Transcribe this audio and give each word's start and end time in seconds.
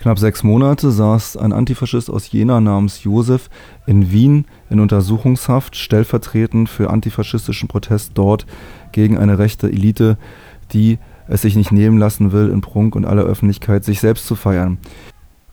Knapp 0.00 0.18
sechs 0.18 0.42
Monate 0.42 0.90
saß 0.90 1.36
ein 1.36 1.52
Antifaschist 1.52 2.08
aus 2.08 2.32
Jena 2.32 2.62
namens 2.62 3.04
Josef 3.04 3.50
in 3.86 4.10
Wien 4.10 4.46
in 4.70 4.80
Untersuchungshaft, 4.80 5.76
stellvertretend 5.76 6.70
für 6.70 6.88
antifaschistischen 6.88 7.68
Protest 7.68 8.12
dort 8.14 8.46
gegen 8.92 9.18
eine 9.18 9.38
rechte 9.38 9.66
Elite, 9.68 10.16
die 10.72 10.98
es 11.28 11.42
sich 11.42 11.54
nicht 11.54 11.70
nehmen 11.70 11.98
lassen 11.98 12.32
will, 12.32 12.48
in 12.48 12.62
Prunk 12.62 12.96
und 12.96 13.04
aller 13.04 13.24
Öffentlichkeit 13.24 13.84
sich 13.84 14.00
selbst 14.00 14.26
zu 14.26 14.36
feiern. 14.36 14.78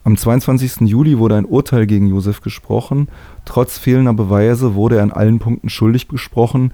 Am 0.06 0.16
22. 0.16 0.88
Juli 0.88 1.18
wurde 1.18 1.36
ein 1.36 1.44
Urteil 1.44 1.86
gegen 1.86 2.08
Josef 2.08 2.40
gesprochen. 2.40 3.10
Trotz 3.44 3.78
fehlender 3.78 4.14
Beweise 4.14 4.76
wurde 4.76 4.96
er 4.96 5.04
in 5.04 5.12
allen 5.12 5.40
Punkten 5.40 5.68
schuldig 5.68 6.08
gesprochen. 6.08 6.72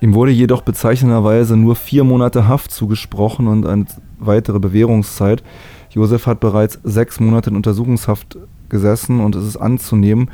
Ihm 0.00 0.14
wurde 0.14 0.32
jedoch 0.32 0.62
bezeichnenderweise 0.62 1.58
nur 1.58 1.76
vier 1.76 2.04
Monate 2.04 2.48
Haft 2.48 2.70
zugesprochen 2.70 3.46
und 3.46 3.66
eine 3.66 3.84
weitere 4.18 4.58
Bewährungszeit. 4.58 5.42
Josef 5.90 6.26
hat 6.26 6.40
bereits 6.40 6.78
sechs 6.84 7.20
Monate 7.20 7.50
in 7.50 7.56
Untersuchungshaft 7.56 8.38
gesessen 8.68 9.20
und 9.20 9.34
es 9.34 9.44
ist 9.44 9.56
anzunehmen, 9.56 10.30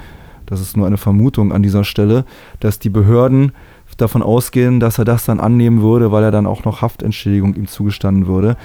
das 0.46 0.60
ist 0.60 0.76
nur 0.76 0.86
eine 0.86 0.96
Vermutung 0.96 1.52
an 1.52 1.62
dieser 1.62 1.82
Stelle, 1.82 2.24
dass 2.60 2.78
die 2.78 2.90
Behörden 2.90 3.52
davon 3.96 4.22
ausgehen, 4.22 4.78
dass 4.78 4.98
er 4.98 5.04
das 5.04 5.24
dann 5.24 5.40
annehmen 5.40 5.80
würde, 5.80 6.12
weil 6.12 6.22
er 6.22 6.30
dann 6.30 6.46
auch 6.46 6.64
noch 6.64 6.82
Haftentschädigung 6.82 7.54
ihm 7.54 7.66
zugestanden 7.66 8.26
würde. 8.26 8.56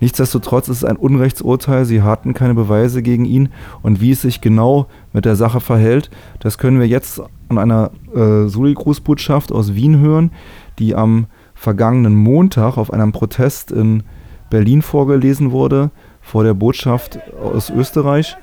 Nichtsdestotrotz 0.00 0.68
ist 0.68 0.78
es 0.78 0.84
ein 0.84 0.96
Unrechtsurteil, 0.96 1.84
sie 1.86 2.02
hatten 2.02 2.34
keine 2.34 2.54
Beweise 2.54 3.02
gegen 3.02 3.24
ihn 3.24 3.48
und 3.82 4.00
wie 4.00 4.10
es 4.10 4.22
sich 4.22 4.40
genau 4.40 4.86
mit 5.12 5.24
der 5.24 5.36
Sache 5.36 5.60
verhält, 5.60 6.10
das 6.40 6.58
können 6.58 6.80
wir 6.80 6.86
jetzt 6.86 7.22
an 7.48 7.58
einer 7.58 7.92
äh, 8.14 8.46
Soli-Grußbotschaft 8.46 9.52
aus 9.52 9.74
Wien 9.74 10.00
hören, 10.00 10.32
die 10.78 10.94
am 10.94 11.26
vergangenen 11.54 12.14
Montag 12.14 12.76
auf 12.76 12.92
einem 12.92 13.12
Protest 13.12 13.72
in 13.72 14.02
Berlin 14.50 14.82
vorgelesen 14.82 15.50
wurde 15.50 15.90
vor 16.24 16.42
der 16.42 16.54
Botschaft 16.54 17.18
aus 17.40 17.70
Österreich. 17.70 18.36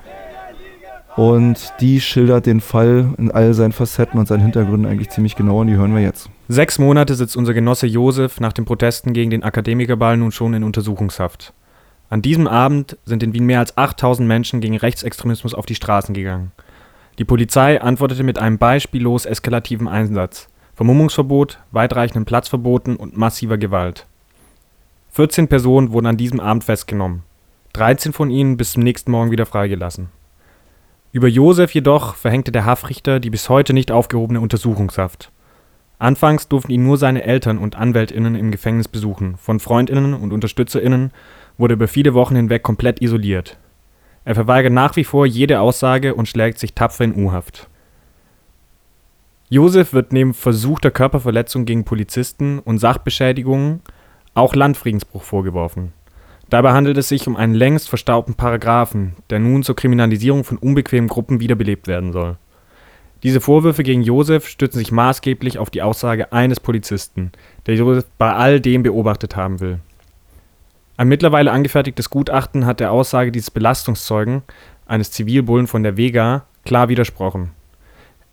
Und 1.18 1.74
die 1.82 2.00
schildert 2.00 2.46
den 2.46 2.62
Fall 2.62 3.14
in 3.18 3.32
all 3.32 3.54
seinen 3.54 3.74
Facetten 3.74 4.18
und 4.18 4.28
seinen 4.28 4.42
Hintergründen 4.42 4.90
eigentlich 4.90 5.10
ziemlich 5.10 5.36
genau 5.36 5.60
und 5.60 5.68
die 5.68 5.76
hören 5.76 5.94
wir 5.94 6.02
jetzt. 6.02 6.30
Sechs 6.48 6.80
Monate 6.80 7.16
sitzt 7.16 7.36
unser 7.36 7.54
Genosse 7.54 7.86
Josef 7.86 8.40
nach 8.40 8.54
den 8.54 8.64
Protesten 8.64 9.12
gegen 9.12 9.30
den 9.30 9.44
Akademikerball 9.44 10.16
nun 10.16 10.32
schon 10.32 10.54
in 10.54 10.64
Untersuchungshaft. 10.64 11.54
An 12.10 12.22
diesem 12.22 12.48
Abend 12.48 12.98
sind 13.06 13.24
in 13.24 13.34
Wien 13.34 13.46
mehr 13.46 13.60
als 13.60 13.78
8000 13.78 14.26
Menschen 14.26 14.62
gegen 14.62 14.78
Rechtsextremismus 14.78 15.54
auf 15.54 15.66
die 15.66 15.76
Straßen 15.76 16.14
gegangen. 16.14 16.52
Die 17.20 17.26
Polizei 17.26 17.82
antwortete 17.82 18.24
mit 18.24 18.40
einem 18.40 18.58
beispiellos 18.58 19.26
eskalativen 19.26 19.88
Einsatz, 19.88 20.48
Vermummungsverbot, 20.76 21.60
weitreichenden 21.72 22.26
Platzverboten 22.26 22.96
und 22.96 23.18
massiver 23.18 23.58
Gewalt. 23.58 24.08
14 25.12 25.50
Personen 25.50 25.92
wurden 25.92 26.08
an 26.08 26.18
diesem 26.18 26.40
Abend 26.40 26.64
festgenommen. 26.64 27.24
13 27.74 28.12
von 28.12 28.30
ihnen 28.30 28.58
bis 28.58 28.74
zum 28.74 28.84
nächsten 28.84 29.12
Morgen 29.12 29.32
wieder 29.32 29.46
freigelassen. 29.46 30.10
Über 31.14 31.28
Josef 31.28 31.74
jedoch 31.74 32.16
verhängte 32.16 32.52
der 32.52 32.66
Haftrichter 32.66 33.20
die 33.20 33.30
bis 33.30 33.50
heute 33.50 33.74
nicht 33.74 33.92
aufgehobene 33.92 34.42
Untersuchungshaft. 34.42 35.32
Anfangs 36.00 36.48
durften 36.48 36.72
ihn 36.72 36.84
nur 36.84 36.98
seine 36.98 37.24
Eltern 37.24 37.58
und 37.58 37.76
AnwältInnen 37.76 38.36
im 38.36 38.52
Gefängnis 38.52 38.88
besuchen, 38.88 39.38
von 39.38 39.60
FreundInnen 39.60 40.14
und 40.14 40.34
UnterstützerInnen 40.34 41.12
wurde 41.58 41.76
über 41.76 41.88
viele 41.88 42.14
Wochen 42.14 42.36
hinweg 42.36 42.64
komplett 42.64 43.02
isoliert. 43.02 43.58
Er 44.26 44.36
verweigert 44.36 44.74
nach 44.74 44.96
wie 44.96 45.04
vor 45.04 45.26
jede 45.26 45.60
Aussage 45.60 46.16
und 46.16 46.28
schlägt 46.28 46.60
sich 46.60 46.74
tapfer 46.74 47.04
in 47.04 47.16
U-Haft. 47.16 47.70
Josef 49.50 49.94
wird 49.94 50.12
neben 50.12 50.34
versuchter 50.34 50.92
Körperverletzung 50.92 51.66
gegen 51.66 51.84
Polizisten 51.84 52.60
und 52.60 52.80
Sachbeschädigungen 52.80 53.82
auch 54.34 54.56
Landfriedensbruch 54.56 55.24
vorgeworfen 55.24 55.94
Dabei 56.52 56.74
handelt 56.74 56.98
es 56.98 57.08
sich 57.08 57.26
um 57.30 57.38
einen 57.38 57.56
längst 57.56 57.88
verstaubten 57.88 58.36
Paragraphen, 58.36 59.14
der 59.30 59.40
nun 59.40 59.64
zur 59.64 59.78
Kriminalisierung 59.78 60.44
von 60.44 60.58
unbequemen 60.58 61.08
Gruppen 61.08 61.40
wiederbelebt 61.40 61.88
werden 61.88 62.12
soll. 62.12 62.36
Diese 63.24 63.40
Vorwürfe 63.40 63.84
gegen 63.84 64.02
Josef 64.02 64.50
stützen 64.50 64.80
sich 64.80 64.92
maßgeblich 64.92 65.60
auf 65.60 65.70
die 65.70 65.82
Aussage 65.82 66.34
eines 66.34 66.60
Polizisten, 66.60 67.32
der 67.68 67.76
Josef 67.76 68.06
bei 68.18 68.34
all 68.34 68.60
dem 68.60 68.84
beobachtet 68.84 69.38
haben 69.38 69.62
will. 69.62 69.80
Ein 70.98 71.08
mittlerweile 71.08 71.54
angefertigtes 71.54 72.10
Gutachten 72.10 72.66
hat 72.66 72.82
der 72.82 72.92
Aussage 72.92 73.32
dieses 73.32 73.50
Belastungszeugen, 73.50 74.42
eines 74.86 75.10
Zivilbullen 75.12 75.68
von 75.68 75.84
der 75.84 75.96
Vega, 75.96 76.44
klar 76.66 76.90
widersprochen. 76.90 77.52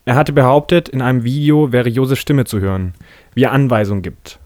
Er 0.06 0.16
hatte 0.16 0.32
behauptet, 0.32 0.88
in 0.88 1.02
einem 1.02 1.22
Video 1.22 1.70
wäre 1.70 1.88
Josefs 1.88 2.22
Stimme 2.22 2.46
zu 2.46 2.58
hören, 2.58 2.94
wie 3.34 3.44
er 3.44 3.52
Anweisungen 3.52 4.02
gibt. 4.02 4.40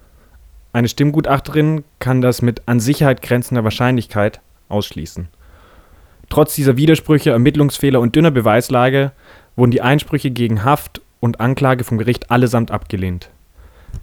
Eine 0.73 0.89
Stimmgutachterin 0.89 1.85
kann 1.99 2.23
das 2.23 2.41
mit 2.41 2.63
an 2.67 2.81
Sicherheit 2.81 3.21
grenzender 3.21 3.65
Wahrscheinlichkeit 3.65 4.41
ausschließen. 4.69 5.29
Trotz 6.31 6.55
dieser 6.55 6.79
Widersprüche, 6.79 7.31
Ermittlungsfehler 7.31 8.01
und 8.01 8.17
dünner 8.17 8.31
Beweislage 8.31 9.13
wurden 9.55 9.71
die 9.71 9.83
Einsprüche 9.83 10.31
gegen 10.31 10.65
Haft 10.65 11.03
und 11.21 11.41
Anklage 11.41 11.85
vom 11.85 11.99
Gericht 11.99 12.31
allesamt 12.31 12.71
abgelehnt. 12.71 13.29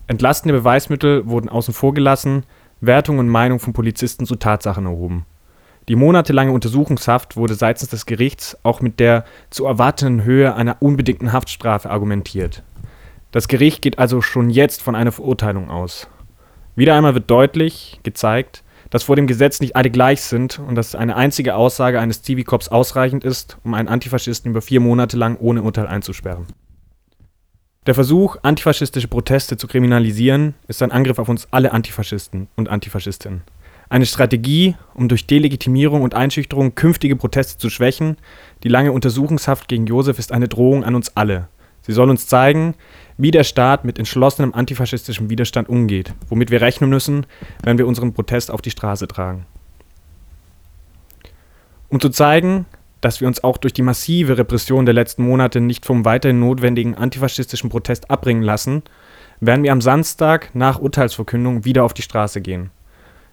Entlastende 0.05 0.53
Beweismittel 0.53 1.27
wurden 1.27 1.49
außen 1.49 1.73
vor 1.73 1.95
gelassen, 1.95 2.43
Wertung 2.81 3.17
und 3.17 3.27
Meinung 3.27 3.59
von 3.59 3.73
Polizisten 3.73 4.27
zu 4.27 4.35
Tatsachen 4.35 4.85
erhoben. 4.85 5.25
Die 5.87 5.95
monatelange 5.95 6.51
Untersuchungshaft 6.51 7.35
wurde 7.35 7.55
seitens 7.55 7.89
des 7.89 8.05
Gerichts 8.05 8.55
auch 8.61 8.79
mit 8.79 8.99
der 8.99 9.25
zu 9.49 9.65
erwartenden 9.65 10.23
Höhe 10.23 10.53
einer 10.53 10.77
unbedingten 10.81 11.33
Haftstrafe 11.33 11.89
argumentiert. 11.89 12.61
Das 13.31 13.47
Gericht 13.47 13.81
geht 13.81 13.97
also 13.97 14.21
schon 14.21 14.51
jetzt 14.51 14.83
von 14.83 14.93
einer 14.95 15.11
Verurteilung 15.11 15.71
aus. 15.71 16.07
Wieder 16.79 16.95
einmal 16.95 17.13
wird 17.13 17.29
deutlich 17.29 17.99
gezeigt, 18.03 18.63
dass 18.89 19.03
vor 19.03 19.17
dem 19.17 19.27
Gesetz 19.27 19.59
nicht 19.59 19.75
alle 19.75 19.89
gleich 19.89 20.21
sind 20.21 20.59
und 20.59 20.75
dass 20.75 20.95
eine 20.95 21.17
einzige 21.17 21.55
Aussage 21.55 21.99
eines 21.99 22.21
TV-Cops 22.21 22.69
ausreichend 22.69 23.25
ist, 23.25 23.57
um 23.65 23.73
einen 23.73 23.89
Antifaschisten 23.89 24.51
über 24.51 24.61
vier 24.61 24.79
Monate 24.79 25.17
lang 25.17 25.35
ohne 25.41 25.61
Urteil 25.61 25.87
einzusperren. 25.87 26.45
Der 27.85 27.95
Versuch, 27.95 28.37
antifaschistische 28.43 29.09
Proteste 29.09 29.57
zu 29.57 29.67
kriminalisieren, 29.67 30.53
ist 30.69 30.81
ein 30.81 30.93
Angriff 30.93 31.19
auf 31.19 31.27
uns 31.27 31.49
alle 31.51 31.73
Antifaschisten 31.73 32.47
und 32.55 32.69
Antifaschistinnen. 32.69 33.41
Eine 33.89 34.05
Strategie, 34.05 34.77
um 34.93 35.09
durch 35.09 35.27
Delegitimierung 35.27 36.01
und 36.01 36.15
Einschüchterung 36.15 36.75
künftige 36.75 37.17
Proteste 37.17 37.57
zu 37.57 37.69
schwächen. 37.69 38.15
Die 38.63 38.69
lange 38.69 38.93
Untersuchungshaft 38.93 39.67
gegen 39.67 39.85
Josef 39.85 40.17
ist 40.17 40.31
eine 40.31 40.47
Drohung 40.47 40.85
an 40.85 40.95
uns 40.95 41.17
alle. 41.17 41.49
Sie 41.81 41.91
soll 41.91 42.09
uns 42.09 42.27
zeigen, 42.27 42.75
wie 43.19 43.29
der 43.31 43.43
Staat 43.43 43.83
mit 43.83 43.99
entschlossenem 43.99 44.53
antifaschistischem 44.53 45.29
Widerstand 45.29 45.67
umgeht, 45.67 46.13
womit 46.29 46.51
wir 46.51 46.61
rechnen 46.61 46.89
müssen, 46.89 47.25
wenn 47.63 47.77
wir 47.77 47.85
unseren 47.85 48.13
Protest 48.13 48.49
auf 48.49 48.61
die 48.61 48.71
Straße 48.71 49.09
tragen. 49.09 49.45
Um 51.89 51.99
zu 51.99 52.07
zeigen, 52.09 52.65
dass 53.01 53.19
wir 53.19 53.27
uns 53.27 53.43
auch 53.43 53.57
durch 53.57 53.73
die 53.73 53.81
massive 53.81 54.37
Repression 54.37 54.85
der 54.85 54.93
letzten 54.93 55.23
Monate 55.23 55.59
nicht 55.59 55.85
vom 55.85 56.05
weiterhin 56.05 56.39
notwendigen 56.39 56.95
antifaschistischen 56.95 57.69
Protest 57.69 58.09
abbringen 58.09 58.41
lassen, 58.41 58.83
werden 59.41 59.63
wir 59.63 59.73
am 59.73 59.81
Samstag 59.81 60.55
nach 60.55 60.79
Urteilsverkündung 60.79 61.65
wieder 61.65 61.83
auf 61.83 61.93
die 61.93 62.03
Straße 62.03 62.39
gehen. 62.39 62.69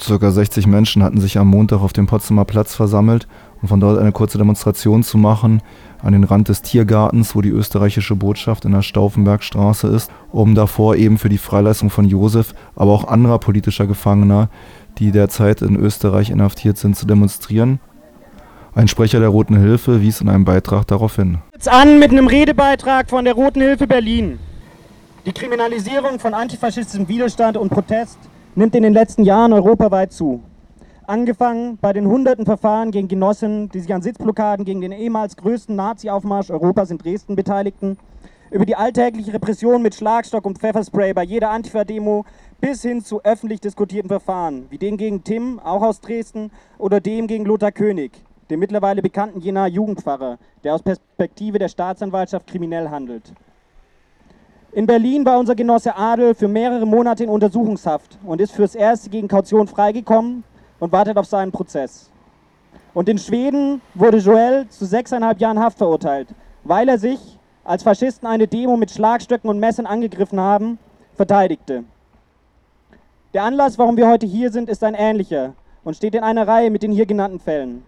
Circa 0.00 0.30
60 0.30 0.66
Menschen 0.66 1.02
hatten 1.02 1.20
sich 1.20 1.38
am 1.38 1.48
Montag 1.48 1.80
auf 1.80 1.92
dem 1.92 2.06
Potsdamer 2.06 2.44
Platz 2.44 2.74
versammelt, 2.74 3.28
um 3.62 3.68
von 3.68 3.80
dort 3.80 3.98
eine 3.98 4.12
kurze 4.12 4.38
Demonstration 4.38 5.02
zu 5.02 5.18
machen, 5.18 5.62
an 6.02 6.12
den 6.12 6.24
Rand 6.24 6.48
des 6.48 6.62
Tiergartens, 6.62 7.34
wo 7.34 7.40
die 7.40 7.50
österreichische 7.50 8.16
Botschaft 8.16 8.64
in 8.64 8.72
der 8.72 8.82
Stauffenbergstraße 8.82 9.88
ist, 9.88 10.10
um 10.32 10.54
davor 10.54 10.96
eben 10.96 11.18
für 11.18 11.28
die 11.28 11.38
Freilassung 11.38 11.90
von 11.90 12.06
Josef, 12.06 12.54
aber 12.74 12.92
auch 12.92 13.08
anderer 13.08 13.38
politischer 13.38 13.86
Gefangener, 13.86 14.48
die 14.98 15.12
derzeit 15.12 15.62
in 15.62 15.76
Österreich 15.76 16.30
inhaftiert 16.30 16.78
sind, 16.78 16.96
zu 16.96 17.06
demonstrieren. 17.06 17.80
Ein 18.74 18.88
Sprecher 18.88 19.18
der 19.18 19.30
Roten 19.30 19.56
Hilfe 19.56 20.00
wies 20.00 20.20
in 20.20 20.28
einem 20.28 20.44
Beitrag 20.44 20.86
darauf 20.86 21.16
hin. 21.16 21.38
Jetzt 21.52 21.68
an 21.68 21.98
mit 21.98 22.12
einem 22.12 22.28
Redebeitrag 22.28 23.10
von 23.10 23.24
der 23.24 23.34
Roten 23.34 23.60
Hilfe 23.60 23.86
Berlin. 23.86 24.38
Die 25.26 25.32
Kriminalisierung 25.32 26.18
von 26.18 26.34
antifaschistischem 26.34 27.08
Widerstand 27.08 27.56
und 27.56 27.68
Protest 27.68 28.18
nimmt 28.54 28.74
in 28.74 28.82
den 28.82 28.92
letzten 28.92 29.24
Jahren 29.24 29.52
europaweit 29.52 30.12
zu. 30.12 30.42
Angefangen 31.10 31.76
bei 31.76 31.92
den 31.92 32.06
hunderten 32.06 32.46
Verfahren 32.46 32.92
gegen 32.92 33.08
Genossen, 33.08 33.68
die 33.70 33.80
sich 33.80 33.92
an 33.92 34.00
Sitzblockaden 34.00 34.64
gegen 34.64 34.80
den 34.80 34.92
ehemals 34.92 35.36
größten 35.36 35.74
Nazi-Aufmarsch 35.74 36.52
Europas 36.52 36.92
in 36.92 36.98
Dresden 36.98 37.34
beteiligten, 37.34 37.98
über 38.52 38.64
die 38.64 38.76
alltägliche 38.76 39.34
Repression 39.34 39.82
mit 39.82 39.96
Schlagstock 39.96 40.46
und 40.46 40.58
Pfefferspray 40.58 41.12
bei 41.12 41.24
jeder 41.24 41.50
Antifa-Demo 41.50 42.26
bis 42.60 42.82
hin 42.82 43.02
zu 43.02 43.24
öffentlich 43.24 43.60
diskutierten 43.60 44.08
Verfahren, 44.08 44.66
wie 44.70 44.78
den 44.78 44.96
gegen 44.96 45.24
Tim, 45.24 45.58
auch 45.58 45.82
aus 45.82 46.00
Dresden, 46.00 46.52
oder 46.78 47.00
dem 47.00 47.26
gegen 47.26 47.44
Lothar 47.44 47.72
König, 47.72 48.12
dem 48.48 48.60
mittlerweile 48.60 49.02
bekannten 49.02 49.40
Jenaer 49.40 49.66
Jugendpfarrer, 49.66 50.38
der 50.62 50.76
aus 50.76 50.82
Perspektive 50.84 51.58
der 51.58 51.66
Staatsanwaltschaft 51.66 52.46
kriminell 52.46 52.88
handelt. 52.88 53.32
In 54.70 54.86
Berlin 54.86 55.24
war 55.24 55.40
unser 55.40 55.56
Genosse 55.56 55.96
Adel 55.96 56.36
für 56.36 56.46
mehrere 56.46 56.86
Monate 56.86 57.24
in 57.24 57.30
Untersuchungshaft 57.30 58.16
und 58.24 58.40
ist 58.40 58.52
fürs 58.52 58.76
Erste 58.76 59.10
gegen 59.10 59.26
Kaution 59.26 59.66
freigekommen 59.66 60.44
und 60.80 60.90
wartet 60.90 61.16
auf 61.16 61.26
seinen 61.26 61.52
Prozess. 61.52 62.10
Und 62.92 63.08
in 63.08 63.18
Schweden 63.18 63.80
wurde 63.94 64.18
Joel 64.18 64.66
zu 64.68 64.84
sechseinhalb 64.84 65.40
Jahren 65.40 65.60
Haft 65.60 65.78
verurteilt, 65.78 66.28
weil 66.64 66.88
er 66.88 66.98
sich, 66.98 67.38
als 67.62 67.84
Faschisten 67.84 68.26
eine 68.26 68.48
Demo 68.48 68.76
mit 68.76 68.90
Schlagstöcken 68.90 69.48
und 69.48 69.60
Messern 69.60 69.86
angegriffen 69.86 70.40
haben, 70.40 70.78
verteidigte. 71.14 71.84
Der 73.32 73.44
Anlass, 73.44 73.78
warum 73.78 73.96
wir 73.96 74.08
heute 74.08 74.26
hier 74.26 74.50
sind, 74.50 74.68
ist 74.68 74.82
ein 74.82 74.94
ähnlicher 74.94 75.52
und 75.84 75.94
steht 75.94 76.16
in 76.16 76.24
einer 76.24 76.48
Reihe 76.48 76.70
mit 76.70 76.82
den 76.82 76.90
hier 76.90 77.06
genannten 77.06 77.38
Fällen. 77.38 77.84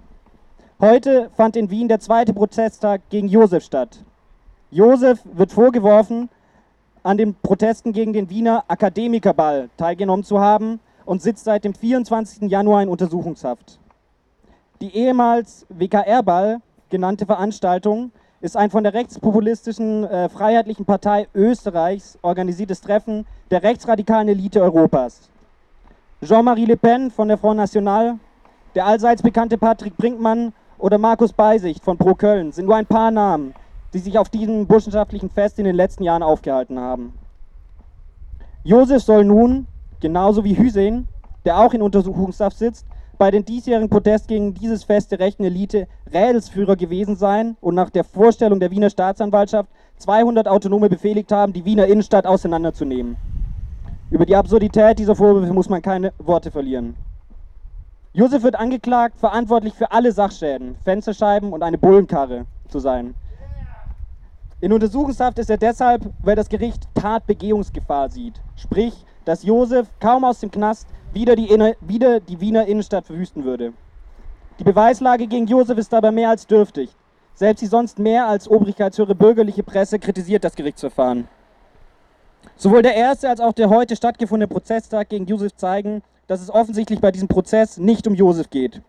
Heute 0.81 1.31
fand 1.37 1.57
in 1.57 1.71
Wien 1.71 1.89
der 1.89 2.01
zweite 2.01 2.33
Prozesstag 2.33 3.01
gegen 3.11 3.29
Josef 3.29 3.65
statt. 3.65 3.99
Josef 4.71 5.21
wird 5.33 5.53
vorgeworfen, 5.53 6.29
an 7.03 7.17
den 7.17 7.35
Protesten 7.35 7.93
gegen 7.93 8.13
den 8.13 8.31
Wiener 8.31 8.65
Akademikerball 8.69 9.69
teilgenommen 9.77 10.25
zu 10.25 10.39
haben 10.39 10.79
und 11.05 11.23
sitzt 11.23 11.45
seit 11.45 11.65
dem 11.65 11.75
24. 11.75 12.51
Januar 12.51 12.83
in 12.83 12.89
Untersuchungshaft. 12.89 13.79
Die 14.81 14.95
ehemals 14.97 15.67
WKR-Ball 15.69 16.61
genannte 16.91 17.27
Veranstaltung 17.27 18.13
ist 18.41 18.57
ein 18.57 18.71
von 18.71 18.83
der 18.83 18.95
rechtspopulistischen 18.95 20.05
äh, 20.05 20.29
Freiheitlichen 20.29 20.85
Partei 20.85 21.29
Österreichs 21.35 22.19
organisiertes 22.23 22.81
Treffen 22.81 23.25
der 23.51 23.63
rechtsradikalen 23.63 24.29
Elite 24.29 24.61
Europas. 24.61 25.31
Jean-Marie 26.23 26.67
Le 26.67 26.77
Pen 26.77 27.11
von 27.11 27.29
der 27.29 27.39
Front 27.39 27.59
National, 27.59 28.19
der 28.75 28.87
allseits 28.87 29.23
bekannte 29.23 29.59
Patrick 29.59 29.97
Brinkmann 29.97 30.53
oder 30.79 30.99
Markus 30.99 31.33
Beisicht 31.33 31.85
von 31.85 31.97
Pro 31.97 32.15
Köln 32.15 32.51
sind 32.51 32.67
nur 32.67 32.77
ein 32.77 32.87
paar 32.87 33.13
Namen, 33.13 33.55
die 33.95 34.01
sich 34.01 34.19
auf 34.19 34.29
diesem 34.29 34.67
burschenschaftlichen 34.67 35.31
Fest 35.31 35.59
in 35.61 35.65
den 35.65 35.77
letzten 35.77 36.03
Jahren 36.03 36.25
aufgehalten 36.25 36.81
haben. 36.81 37.13
Josef 38.65 39.03
soll 39.03 39.25
nun, 39.25 39.67
genauso 40.03 40.45
wie 40.45 40.59
Hüseyin, 40.59 41.09
der 41.47 41.59
auch 41.59 41.73
in 41.73 41.81
Untersuchungshaft 41.81 42.59
sitzt, 42.59 42.87
bei 43.17 43.31
den 43.31 43.45
diesjährigen 43.45 43.89
Protest 43.89 44.29
gegen 44.29 44.53
dieses 44.53 44.85
Fest 44.85 45.13
der 45.13 45.21
rechten 45.21 45.45
Elite 45.45 45.87
Rädelsführer 46.13 46.77
gewesen 46.77 47.17
sein 47.17 47.57
und 47.61 47.75
nach 47.75 47.89
der 47.89 48.05
Vorstellung 48.05 48.61
der 48.61 48.71
Wiener 48.71 48.91
Staatsanwaltschaft 48.91 49.71
200 49.99 50.49
Autonome 50.49 50.89
befehligt 50.89 51.31
haben, 51.31 51.53
die 51.53 51.65
Wiener 51.65 51.87
Innenstadt 51.87 52.27
auseinanderzunehmen. 52.27 53.17
Über 54.11 54.27
die 54.27 54.37
Absurdität 54.37 54.99
dieser 54.99 55.15
Vorwürfe 55.15 55.53
muss 55.55 55.69
man 55.69 55.81
keine 55.81 56.13
Worte 56.19 56.51
verlieren. 56.51 56.97
Josef 58.13 58.43
wird 58.43 58.57
angeklagt, 58.57 59.19
verantwortlich 59.19 59.73
für 59.73 59.91
alle 59.93 60.13
Sachschäden, 60.13 60.75
Fensterscheiben 60.85 61.53
und 61.53 61.63
eine 61.63 61.79
Bullenkarre 61.79 62.45
zu 62.69 62.79
sein. 62.79 63.15
In 64.61 64.73
Untersuchungshaft 64.73 65.39
ist 65.39 65.49
er 65.49 65.59
deshalb, 65.59 66.11
weil 66.23 66.37
das 66.37 66.49
Gericht 66.49 66.89
Tatbegehungsgefahr 66.95 68.11
sieht. 68.11 68.41
Sprich, 68.55 69.05
dass 69.25 69.43
Josef 69.43 69.89
kaum 70.01 70.25
aus 70.25 70.41
dem 70.41 70.51
Knast 70.51 70.87
wieder 71.13 71.37
die, 71.37 71.49
wieder 71.81 72.21
die 72.21 72.41
Wiener 72.41 72.67
Innenstadt 72.67 73.07
verwüsten 73.07 73.45
würde. 73.45 73.73
Die 74.59 74.65
Beweislage 74.65 75.27
gegen 75.27 75.47
Josef 75.47 75.79
ist 75.79 75.93
dabei 75.93 76.11
mehr 76.11 76.31
als 76.31 76.47
dürftig. 76.47 76.91
Selbst 77.35 77.63
die 77.63 77.67
sonst 77.67 77.99
mehr 77.99 78.27
als 78.27 78.49
obrigkeitshöhere 78.49 79.15
bürgerliche 79.15 79.63
Presse 79.63 79.99
kritisiert 79.99 80.45
das 80.45 80.55
Gerichtsverfahren. 80.55 81.29
Sowohl 82.57 82.83
der 82.83 82.95
erste 82.95 83.29
als 83.29 83.41
auch 83.41 83.53
der 83.53 83.71
heute 83.71 83.97
stattgefundene 83.97 84.49
Prozesstag 84.49 85.09
gegen 85.09 85.27
Josef 85.27 85.57
zeigen, 85.57 86.03
dass 86.27 86.41
es 86.41 86.51
offensichtlich 86.51 87.01
bei 87.01 87.11
diesem 87.11 87.29
Prozess 87.29 87.79
nicht 87.79 88.07
um 88.07 88.15
Josef 88.15 88.51
geht. 88.51 88.83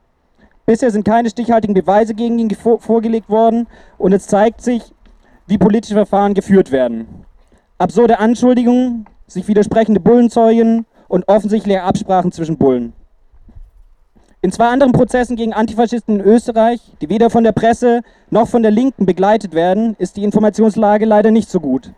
Bisher 0.66 0.92
sind 0.92 1.06
keine 1.06 1.30
stichhaltigen 1.30 1.74
Beweise 1.74 2.14
gegen 2.14 2.40
ihn 2.40 2.50
vorgelegt 2.52 3.30
worden 3.30 3.68
und 3.98 4.14
es 4.14 4.28
zeigt 4.28 4.62
sich, 4.62 4.94
wie 5.48 5.58
politische 5.58 5.96
Verfahren 5.96 6.34
geführt 6.34 6.72
werden. 6.72 7.26
Absurde 7.78 8.20
Anschuldigungen, 8.20 9.08
sich 9.34 9.48
widersprechende 9.48 10.00
Bullenzeugen 10.00 10.86
und 11.08 11.28
offensichtliche 11.28 11.84
Absprachen 11.84 12.32
zwischen 12.32 12.58
Bullen. 12.58 12.94
In 14.42 14.52
zwei 14.52 14.68
anderen 14.68 14.92
Prozessen 14.92 15.38
gegen 15.38 15.54
Antifaschisten 15.54 16.20
in 16.20 16.26
Österreich, 16.26 16.82
die 17.02 17.10
weder 17.10 17.30
von 17.30 17.46
der 17.46 17.54
Presse 17.54 18.02
noch 18.30 18.50
von 18.50 18.62
der 18.62 18.72
Linken 18.72 19.06
begleitet 19.06 19.54
werden, 19.54 19.96
ist 20.00 20.18
die 20.18 20.24
Informationslage 20.24 21.06
leider 21.06 21.32
nicht 21.32 21.50
so 21.50 21.62
gut. 21.62 21.94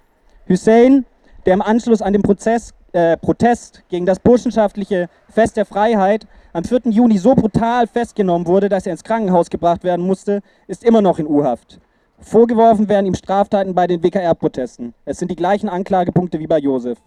Hussein, 0.47 1.05
der 1.45 1.55
im 1.55 1.61
Anschluss 1.63 2.03
an 2.03 2.13
den 2.13 2.21
Prozess, 2.21 2.73
äh, 2.93 3.17
Protest 3.17 3.83
gegen 3.89 4.05
das 4.05 4.19
burschenschaftliche 4.19 5.09
Fest 5.27 5.57
der 5.57 5.65
Freiheit 5.65 6.27
am 6.53 6.63
4. 6.63 6.81
Juni 6.91 7.17
so 7.17 7.33
brutal 7.35 7.87
festgenommen 7.87 8.47
wurde, 8.47 8.69
dass 8.69 8.85
er 8.85 8.91
ins 8.91 9.03
Krankenhaus 9.03 9.49
gebracht 9.49 9.83
werden 9.83 10.05
musste, 10.05 10.41
ist 10.67 10.83
immer 10.83 11.01
noch 11.01 11.19
in 11.19 11.27
U-Haft. 11.27 11.79
Vorgeworfen 12.19 12.87
werden 12.87 13.07
ihm 13.07 13.15
Straftaten 13.15 13.73
bei 13.73 13.87
den 13.87 14.01
WKR-Protesten. 14.03 14.93
Es 15.03 15.17
sind 15.17 15.29
die 15.31 15.35
gleichen 15.35 15.67
Anklagepunkte 15.67 16.39
wie 16.39 16.47
bei 16.47 16.59
Josef. 16.59 16.99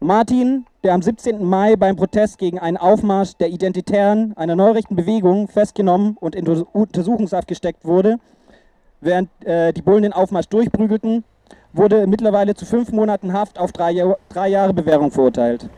Martin, 0.00 0.64
der 0.84 0.94
am 0.94 1.02
17. 1.02 1.44
Mai 1.44 1.74
beim 1.74 1.96
Protest 1.96 2.38
gegen 2.38 2.60
einen 2.60 2.76
Aufmarsch 2.76 3.34
der 3.34 3.48
Identitären, 3.48 4.32
einer 4.36 4.54
neurechten 4.54 4.94
Bewegung, 4.94 5.48
festgenommen 5.48 6.16
und 6.20 6.36
in 6.36 6.46
Untersuchungshaft 6.46 7.48
gesteckt 7.48 7.84
wurde, 7.84 8.18
während 9.00 9.28
äh, 9.44 9.72
die 9.72 9.82
Bullen 9.82 10.02
den 10.02 10.12
Aufmarsch 10.12 10.46
durchprügelten, 10.46 11.24
wurde 11.72 12.06
mittlerweile 12.06 12.54
zu 12.54 12.64
fünf 12.64 12.92
Monaten 12.92 13.32
Haft 13.32 13.58
auf 13.58 13.72
drei, 13.72 14.14
drei 14.28 14.48
Jahre 14.48 14.72
Bewährung 14.72 15.10
verurteilt. 15.10 15.68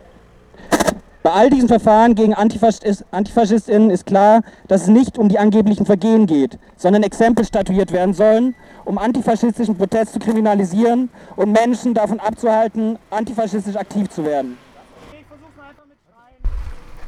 Bei 1.23 1.33
all 1.33 1.51
diesen 1.51 1.69
Verfahren 1.69 2.15
gegen 2.15 2.33
AntifaschistInnen 2.33 3.91
ist 3.91 4.07
klar, 4.07 4.41
dass 4.69 4.83
es 4.83 4.89
nicht 4.89 5.19
um 5.19 5.29
die 5.29 5.39
angeblichen 5.39 5.85
Vergehen 5.85 6.27
geht, 6.27 6.59
sondern 6.77 7.03
Exempel 7.03 7.45
statuiert 7.45 7.93
werden 7.93 8.15
sollen, 8.15 8.55
um 8.87 8.97
antifaschistischen 8.97 9.77
Protest 9.77 10.15
zu 10.15 10.19
kriminalisieren 10.19 11.11
und 11.37 11.53
Menschen 11.53 11.93
davon 11.93 12.21
abzuhalten, 12.21 12.99
antifaschistisch 13.11 13.77
aktiv 13.77 14.09
zu 14.09 14.25
werden. 14.25 14.57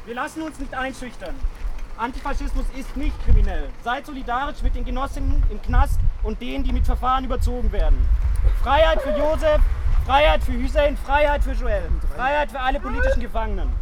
Wir 0.05 0.15
lassen 0.15 0.43
uns 0.43 0.59
nicht 0.59 0.75
einschüchtern. 0.75 1.35
Antifaschismus 1.97 2.67
ist 2.79 2.95
nicht 2.99 3.15
kriminell. 3.25 3.71
Seid 3.83 4.05
solidarisch 4.05 4.63
mit 4.63 4.75
den 4.75 4.85
Genossinnen 4.85 5.43
im 5.51 5.63
Knast 5.63 5.99
und 6.23 6.39
denen, 6.43 6.65
die 6.65 6.73
mit 6.73 6.85
Verfahren 6.85 7.25
überzogen 7.25 7.73
werden. 7.73 7.97
Freiheit 8.63 9.01
für 9.01 9.17
Josef, 9.17 9.61
Freiheit 10.05 10.43
für 10.43 10.53
Hussein, 10.53 10.99
Freiheit 10.99 11.43
für 11.45 11.53
Joel, 11.53 11.89
Freiheit 12.15 12.51
für 12.51 12.61
alle 12.61 12.79
politischen 12.79 13.21
Gefangenen. 13.21 13.82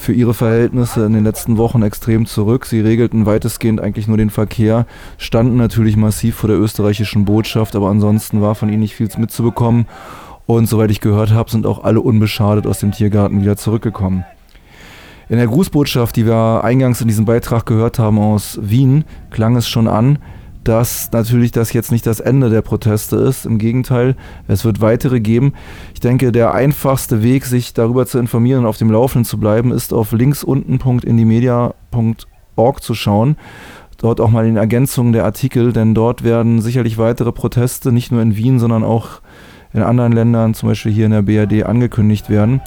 für 0.00 0.14
ihre 0.14 0.32
Verhältnisse 0.32 1.04
in 1.04 1.12
den 1.12 1.24
letzten 1.24 1.58
Wochen 1.58 1.82
extrem 1.82 2.24
zurück. 2.24 2.64
Sie 2.64 2.80
regelten 2.80 3.26
weitestgehend 3.26 3.80
eigentlich 3.80 4.08
nur 4.08 4.16
den 4.16 4.30
Verkehr, 4.30 4.86
standen 5.18 5.56
natürlich 5.56 5.96
massiv 5.96 6.36
vor 6.36 6.48
der 6.48 6.58
österreichischen 6.58 7.26
Botschaft, 7.26 7.76
aber 7.76 7.90
ansonsten 7.90 8.40
war 8.40 8.54
von 8.54 8.70
ihnen 8.70 8.80
nicht 8.80 8.94
viel 8.94 9.08
mitzubekommen. 9.18 9.86
Und 10.46 10.66
soweit 10.66 10.90
ich 10.90 11.00
gehört 11.00 11.32
habe, 11.32 11.50
sind 11.50 11.66
auch 11.66 11.84
alle 11.84 12.00
unbeschadet 12.00 12.66
aus 12.66 12.80
dem 12.80 12.92
Tiergarten 12.92 13.42
wieder 13.42 13.56
zurückgekommen. 13.56 14.24
In 15.28 15.36
der 15.36 15.46
Grußbotschaft, 15.46 16.16
die 16.16 16.26
wir 16.26 16.64
eingangs 16.64 17.00
in 17.00 17.06
diesem 17.06 17.26
Beitrag 17.26 17.66
gehört 17.66 17.98
haben 17.98 18.18
aus 18.18 18.58
Wien, 18.62 19.04
klang 19.30 19.54
es 19.54 19.68
schon 19.68 19.86
an, 19.86 20.18
dass 20.70 21.10
natürlich 21.10 21.50
das 21.50 21.72
jetzt 21.72 21.90
nicht 21.90 22.06
das 22.06 22.20
Ende 22.20 22.48
der 22.48 22.62
Proteste 22.62 23.16
ist. 23.16 23.44
Im 23.44 23.58
Gegenteil, 23.58 24.14
es 24.46 24.64
wird 24.64 24.80
weitere 24.80 25.18
geben. 25.18 25.54
Ich 25.94 26.00
denke, 26.00 26.30
der 26.30 26.54
einfachste 26.54 27.24
Weg, 27.24 27.44
sich 27.44 27.74
darüber 27.74 28.06
zu 28.06 28.20
informieren 28.20 28.60
und 28.60 28.66
auf 28.66 28.76
dem 28.76 28.88
Laufenden 28.88 29.24
zu 29.24 29.36
bleiben, 29.36 29.72
ist 29.72 29.92
auf 29.92 30.12
linksunten.indimedia.org 30.12 32.82
zu 32.84 32.94
schauen. 32.94 33.36
Dort 33.98 34.20
auch 34.20 34.30
mal 34.30 34.46
in 34.46 34.56
Ergänzungen 34.56 35.12
der 35.12 35.24
Artikel, 35.24 35.72
denn 35.72 35.92
dort 35.92 36.22
werden 36.22 36.62
sicherlich 36.62 36.98
weitere 36.98 37.32
Proteste, 37.32 37.90
nicht 37.90 38.12
nur 38.12 38.22
in 38.22 38.36
Wien, 38.36 38.60
sondern 38.60 38.84
auch 38.84 39.22
in 39.72 39.82
anderen 39.82 40.12
Ländern, 40.12 40.54
zum 40.54 40.68
Beispiel 40.68 40.92
hier 40.92 41.06
in 41.06 41.10
der 41.10 41.22
BRD, 41.22 41.64
angekündigt 41.64 42.30
werden. 42.30 42.60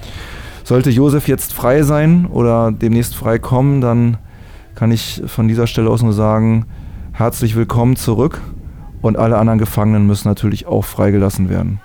Sollte 0.66 0.90
Josef 0.90 1.30
jetzt 1.30 1.54
frei 1.54 1.84
sein 1.84 2.26
oder 2.26 2.74
demnächst 2.74 3.16
frei 3.16 3.40
kommen, 3.40 3.80
dann 3.80 4.18
kann 4.76 4.92
ich 4.92 5.24
von 5.26 5.48
dieser 5.48 5.68
Stelle 5.68 5.90
aus 5.90 6.04
nur 6.04 6.12
sagen, 6.12 6.66
herzlich 7.14 7.56
willkommen 7.56 7.96
zurück 7.96 8.42
und 9.04 9.18
alle 9.18 9.38
anderen 9.38 9.60
Gefangenen 9.60 10.08
müssen 10.08 10.28
natürlich 10.28 10.66
auch 10.66 10.84
freigelassen 10.84 11.48
werden. 11.48 11.80